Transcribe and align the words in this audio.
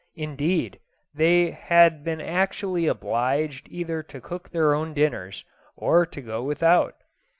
Indeed, 0.15 0.79
they 1.13 1.51
had 1.51 2.03
been 2.03 2.19
actually 2.19 2.87
obliged 2.87 3.67
either 3.69 4.01
to 4.01 4.19
cook 4.19 4.49
their 4.49 4.73
own 4.73 4.95
dinners, 4.95 5.45
or 5.77 6.07
to 6.07 6.21
go 6.21 6.41
without. 6.41 6.95